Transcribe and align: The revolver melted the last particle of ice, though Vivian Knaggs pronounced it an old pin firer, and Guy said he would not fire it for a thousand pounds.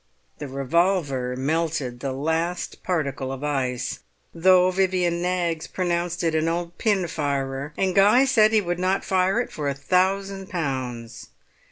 The 0.39 0.47
revolver 0.47 1.35
melted 1.35 1.99
the 1.99 2.11
last 2.11 2.81
particle 2.81 3.31
of 3.31 3.43
ice, 3.43 3.99
though 4.33 4.71
Vivian 4.71 5.21
Knaggs 5.21 5.67
pronounced 5.67 6.23
it 6.23 6.33
an 6.33 6.47
old 6.47 6.75
pin 6.79 7.07
firer, 7.07 7.71
and 7.77 7.93
Guy 7.93 8.25
said 8.25 8.51
he 8.51 8.61
would 8.61 8.79
not 8.79 9.05
fire 9.05 9.39
it 9.41 9.51
for 9.51 9.69
a 9.69 9.75
thousand 9.75 10.49
pounds. 10.49 11.27